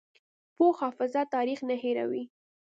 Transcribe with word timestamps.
پوخ 0.55 0.75
حافظه 0.83 1.21
تاریخ 1.33 1.59
نه 1.69 1.75
هېروي 1.83 2.23